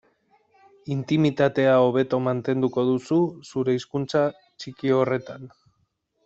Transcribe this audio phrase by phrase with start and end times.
[0.93, 3.19] Intimitatea hobeto mantenduko duzu
[3.51, 5.47] zure hizkuntza txiki horretan.